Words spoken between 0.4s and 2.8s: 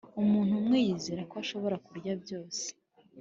umwe yizera ko ashobora kurya byose